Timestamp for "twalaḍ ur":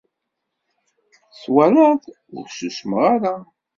1.41-2.45